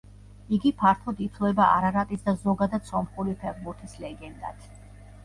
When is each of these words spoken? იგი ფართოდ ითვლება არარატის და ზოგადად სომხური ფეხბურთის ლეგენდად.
იგი 0.55 0.69
ფართოდ 0.77 1.19
ითვლება 1.25 1.67
არარატის 1.73 2.23
და 2.29 2.33
ზოგადად 2.45 2.87
სომხური 2.89 3.37
ფეხბურთის 3.45 3.95
ლეგენდად. 4.07 4.67